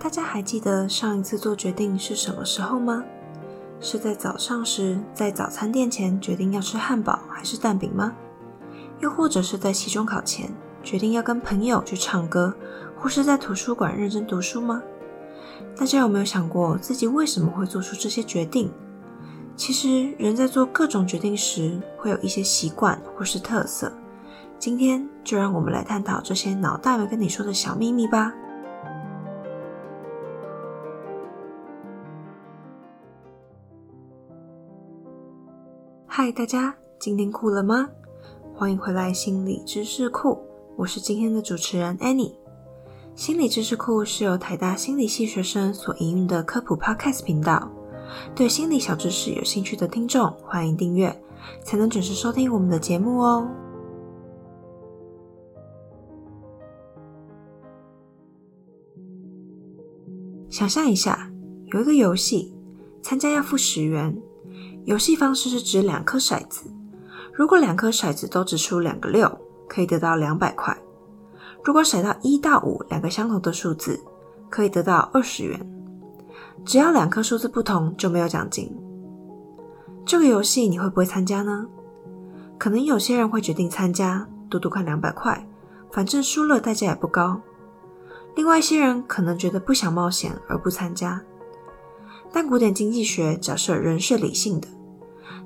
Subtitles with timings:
[0.00, 3.04] 大家还记得上一次做决定是什么时候吗？
[3.80, 8.12] 是在早上时，在早餐店前决定要吃汉堡还是蛋饼吗？
[9.00, 10.50] 又或者是在期中考前
[10.84, 12.54] 决定要跟朋友去唱歌，
[12.96, 14.82] 或是在图书馆认真读书吗？
[15.76, 18.70] 大家有没有想过自己为什么会做出这些决定？
[19.56, 23.92] 其实，人在做各种决定时，会有一些习惯或是特色。
[24.60, 28.32] 今天就让我们来探讨这些脑袋没跟你说的小秘密吧。
[36.20, 37.88] 嗨，大家，今天酷了吗？
[38.52, 40.36] 欢迎回来心理知识库，
[40.76, 42.34] 我是今天的主持人 Annie。
[43.14, 47.70] 心理知识库是由台大心理系学生所营运的科普 Podcast 频道，
[48.34, 51.16] 对心理小知识有兴趣的听众，欢迎订阅，
[51.62, 53.48] 才能准时收听我们的节目哦。
[60.50, 61.30] 想象一下，
[61.66, 62.52] 有一个游戏，
[63.02, 64.20] 参加要付十元。
[64.88, 66.62] 游戏方式是指两颗骰子，
[67.34, 69.30] 如果两颗骰子都掷出两个六，
[69.68, 70.74] 可以得到两百块；
[71.62, 74.00] 如果骰到一到五两个相同的数字，
[74.48, 75.60] 可以得到二十元。
[76.64, 78.74] 只要两颗数字不同，就没有奖金。
[80.06, 81.66] 这个游戏你会不会参加呢？
[82.56, 85.46] 可能有些人会决定参加，赌赌看两百块，
[85.92, 87.42] 反正输了代价也不高。
[88.36, 91.20] 另外一些人可能觉得不想冒险而不参加，
[92.32, 94.66] 但古典经济学假设人是理性的，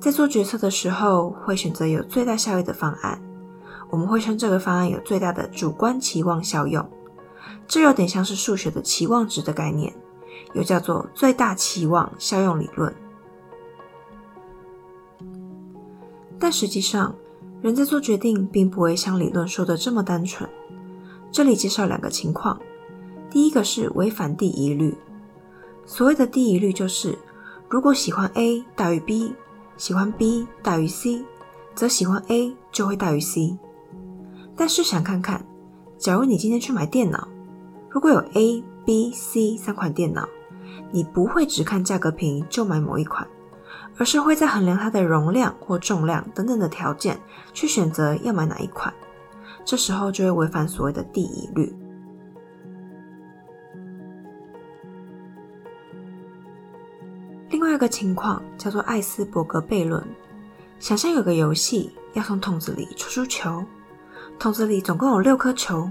[0.00, 3.20] 在做决策的时候会选择有最大效益的方案。
[3.90, 6.86] 我们会称这个方案有最大的主观期望效用，
[7.66, 9.92] 这有点像是数学的期望值的概念，
[10.52, 12.94] 又叫做最大期望效用理论。
[16.38, 17.14] 但实际上，
[17.62, 20.48] 人在做决定并不会像理论说的这么单纯。
[21.32, 22.60] 这里介绍两个情况。
[23.30, 24.96] 第一个是违反第一律。
[25.84, 27.18] 所谓的第一律就是，
[27.68, 29.34] 如果喜欢 A 大于 B，
[29.78, 31.24] 喜欢 B 大于 C，
[31.72, 33.56] 则喜欢 A 就会大于 C。
[34.56, 35.42] 但试想看看，
[35.96, 37.28] 假如你今天去买电脑，
[37.88, 40.28] 如果有 A、B、C 三款电脑，
[40.90, 43.24] 你不会只看价格便宜就买某一款，
[43.96, 47.16] 而是会在衡量它的容量或重量等等的条件
[47.52, 48.92] 去选择要买哪一款。
[49.64, 51.72] 这时候就会违反所谓的第一律。
[57.50, 60.02] 另外一个情况叫做艾斯伯格悖论。
[60.78, 63.64] 想象有个游戏，要从桶子里抽出球，
[64.38, 65.90] 桶子里总共有六颗球，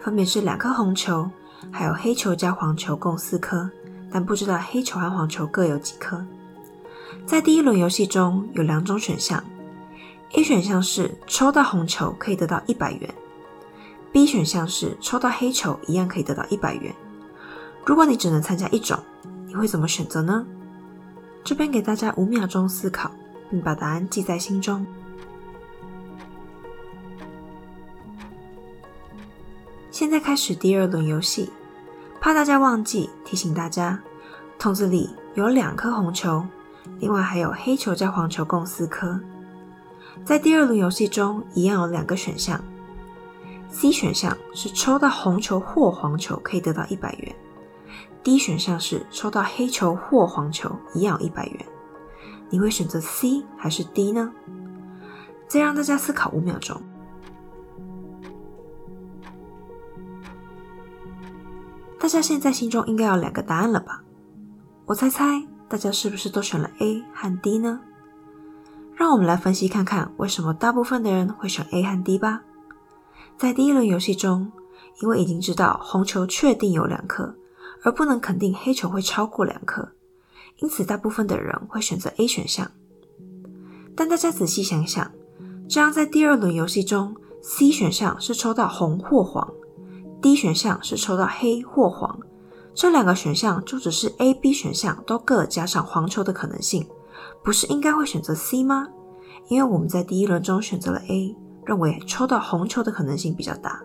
[0.00, 1.28] 分别是两颗红球，
[1.70, 3.70] 还有黑球加黄球共四颗，
[4.10, 6.22] 但不知道黑球和黄球各有几颗。
[7.24, 9.42] 在第一轮游戏中有两种选项
[10.32, 13.14] ，A 选项是抽到红球可以得到一百元
[14.12, 16.92] ，B 选项是抽到黑球一样可以得到一百元。
[17.84, 18.98] 如果你只能参加一种，
[19.46, 20.44] 你会怎么选择呢？
[21.46, 23.08] 这边给大家五秒钟思考，
[23.48, 24.84] 并把答案记在心中。
[29.92, 31.48] 现在开始第二轮游戏，
[32.20, 33.96] 怕大家忘记，提醒大家，
[34.58, 36.44] 桶子里有两颗红球，
[36.98, 39.20] 另外还有黑球加黄球共四颗。
[40.24, 42.60] 在第二轮游戏中，一样有两个选项
[43.70, 47.36] ，C 选项是抽到红球或黄球可以得到一百元。
[48.26, 51.66] D 选项是抽到黑球或黄球一样一百元，
[52.50, 54.32] 你会选择 C 还是 D 呢？
[55.46, 56.82] 再让大家思考五秒钟。
[62.00, 64.02] 大家现在心中应该有两个答案了吧？
[64.86, 67.78] 我猜猜大家是不是都选了 A 和 D 呢？
[68.96, 72.42] 让我们来分析看看为什么大部分的人会选 A 和 D 吧。
[73.38, 74.50] 在第一轮游戏中，
[75.00, 77.32] 因为已经知道红球确定有两颗。
[77.86, 79.88] 而不能肯定黑球会超过两颗，
[80.56, 82.68] 因此大部分的人会选择 A 选项。
[83.94, 85.08] 但大家仔细想想，
[85.68, 89.54] 这样在第二轮游戏中，C 选项是抽到红或黄
[90.20, 92.18] ，D 选项是抽到黑或黄，
[92.74, 96.84] 这两个选项就只是 A、B 选项都各加上黄球的可能性，
[97.44, 98.88] 不是应该会选择 C 吗？
[99.46, 103.80] 因为我们在第一轮中选择了 A，认为抽到红球的可能性比较大。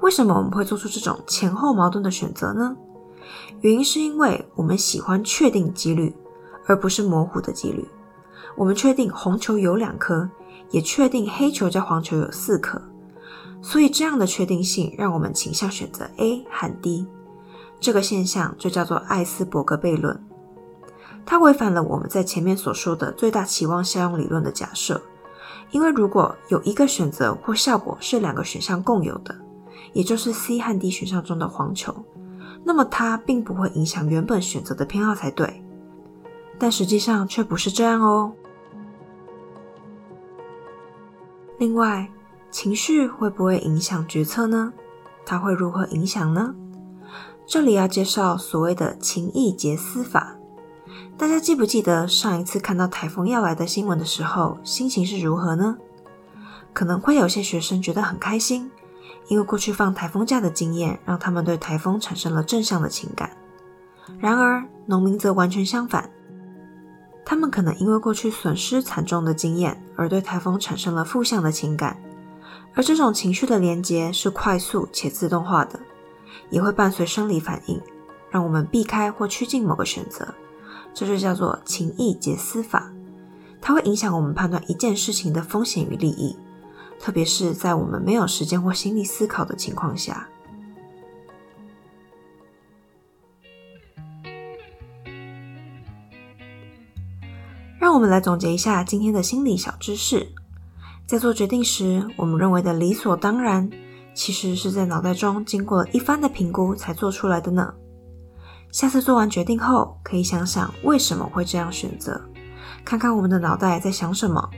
[0.00, 2.76] 为什么我们会做出这种前后矛盾的选择呢？
[3.60, 6.14] 原因是因为我们喜欢确定几率，
[6.66, 7.86] 而不是模糊的几率。
[8.56, 10.28] 我们确定红球有两颗，
[10.70, 12.80] 也确定黑球加黄球有四颗，
[13.60, 17.06] 所以这样的确定性让我们倾向选择 A 和 D。
[17.80, 20.20] 这个现象就叫做艾斯伯格悖论，
[21.24, 25.00] 它违反了我们在前面所说的最大期望效用理论的假设。
[25.70, 29.36] 因为如果有一个选择或效果是两个选项共有的，
[29.92, 31.94] 也就是 C 和 D 选项中的黄球，
[32.64, 35.62] 那么它并不会影响原本选择的偏好才对。
[36.58, 38.32] 但实际上却不是这样哦。
[41.58, 42.08] 另外，
[42.50, 44.72] 情绪会不会影响决策呢？
[45.24, 46.54] 它会如何影响呢？
[47.46, 50.36] 这里要介绍所谓的情意结思法。
[51.16, 55.76] 大家记不记得上一次看到台风要来的新闻的时候，心情是如何呢？
[56.72, 58.70] 可能会有些学生觉得很开心，
[59.28, 63.30] 因为过去放台风假的经验让他们对台风产生了正向的情感。
[64.18, 66.10] 然而，农民则完全相反，
[67.24, 71.96] 他们可能因为过去损失惨重的经验而对台风产生了负向的情感。
[72.74, 75.78] 而这种情绪的连接是快速且自动化的，
[76.48, 77.80] 也会伴随生理反应，
[78.30, 80.26] 让我们避开或趋近某个选择。
[80.94, 82.90] 这就叫做情意结思法，
[83.60, 86.36] 它会影响我们判断一件事情的风险与利益，
[87.00, 90.28] 特别是在我们没有时间或心力思考的情况下。
[97.78, 100.26] 让我们来总结一下今天的心理小知识：
[101.06, 103.70] 在做决定时，我们认为的理所当然，
[104.14, 107.72] 其实是在脑袋中经过一番的评估才做出来的呢。
[108.70, 112.20] 下次做完决定后，可以想想为什么会这样选择，
[112.84, 114.50] 看看我们的脑袋在想什么。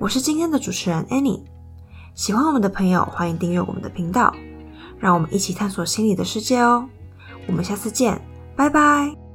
[0.00, 1.42] 我是今天的主持人 Annie，
[2.14, 4.34] 喜欢我们的朋友欢迎订阅我们的频道，
[4.98, 6.88] 让我们一起探索心理的世界哦。
[7.46, 8.18] 我们下次见，
[8.56, 9.29] 拜拜。